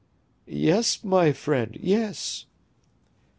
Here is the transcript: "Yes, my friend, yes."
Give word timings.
"Yes, 0.47 1.03
my 1.03 1.31
friend, 1.31 1.77
yes." 1.79 2.47